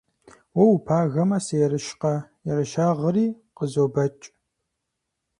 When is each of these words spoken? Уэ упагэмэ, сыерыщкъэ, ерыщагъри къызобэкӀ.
Уэ 0.57 0.65
упагэмэ, 0.75 1.37
сыерыщкъэ, 1.45 2.15
ерыщагъри 2.49 3.25
къызобэкӀ. 3.57 4.25